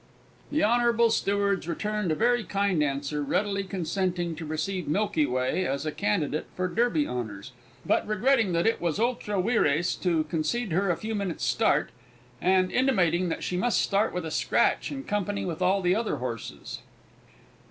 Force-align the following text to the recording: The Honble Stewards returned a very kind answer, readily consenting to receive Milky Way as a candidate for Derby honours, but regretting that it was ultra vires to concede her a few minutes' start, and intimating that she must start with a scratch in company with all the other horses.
The 0.51 0.61
Honble 0.61 1.11
Stewards 1.11 1.67
returned 1.67 2.11
a 2.11 2.15
very 2.15 2.43
kind 2.43 2.81
answer, 2.81 3.21
readily 3.21 3.63
consenting 3.63 4.33
to 4.35 4.47
receive 4.47 4.87
Milky 4.87 5.27
Way 5.27 5.63
as 5.67 5.85
a 5.85 5.91
candidate 5.91 6.47
for 6.55 6.67
Derby 6.67 7.07
honours, 7.07 7.51
but 7.85 8.07
regretting 8.07 8.51
that 8.53 8.65
it 8.65 8.81
was 8.81 8.99
ultra 8.99 9.39
vires 9.39 9.93
to 9.97 10.23
concede 10.23 10.71
her 10.71 10.89
a 10.89 10.97
few 10.97 11.13
minutes' 11.13 11.45
start, 11.45 11.91
and 12.41 12.71
intimating 12.71 13.29
that 13.29 13.43
she 13.43 13.57
must 13.57 13.79
start 13.79 14.11
with 14.11 14.25
a 14.25 14.31
scratch 14.31 14.91
in 14.91 15.03
company 15.03 15.45
with 15.45 15.61
all 15.61 15.81
the 15.83 15.93
other 15.93 16.15
horses. 16.15 16.79